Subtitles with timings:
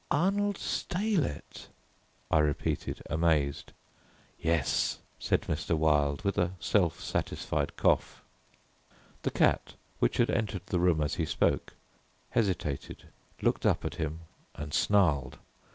[0.09, 1.67] "Arnold Steylette!"
[2.31, 3.71] I repeated amazed.
[4.39, 5.77] "Yes," said Mr.
[5.77, 8.23] Wilde, with a self satisfied cough.
[9.21, 11.73] The cat, which had entered the room as he spoke,
[12.31, 13.09] hesitated,
[13.43, 14.21] looked up at him
[14.55, 15.37] and snarled.